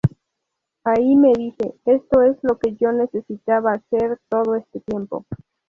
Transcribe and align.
Ahí 0.83 1.15
me 1.15 1.31
dije: 1.33 1.75
¡esto 1.85 2.23
es 2.23 2.35
lo 2.41 2.57
que 2.57 2.73
yo 2.73 2.91
necesitaba 2.91 3.73
hacer 3.73 4.19
todo 4.31 4.55
este 4.55 4.79
tiempo!". 4.79 5.27